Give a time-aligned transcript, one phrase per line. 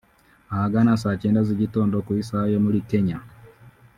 [0.53, 3.17] Ahagana saa cyenda z’igitondo ku isaha yo muri Kenya